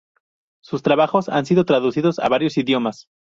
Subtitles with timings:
[0.63, 3.07] Sus trabajos han sido traducidos a varios idiomas.